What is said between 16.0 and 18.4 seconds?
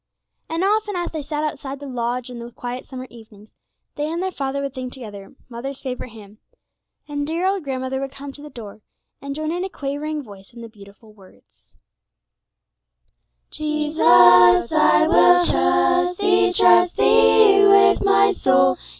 Thee, trust Thee with my